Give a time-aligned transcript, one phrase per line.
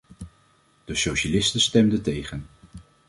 [0.85, 2.47] De socialisten stemden tegen!